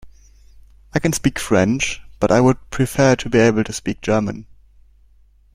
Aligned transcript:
I 0.95 0.99
can 0.99 1.13
speak 1.13 1.37
French, 1.37 2.01
but 2.19 2.31
I 2.31 2.41
would 2.41 2.57
prefer 2.71 3.15
to 3.17 3.29
be 3.29 3.37
able 3.37 3.63
to 3.63 3.71
speak 3.71 4.01
German 4.01 4.47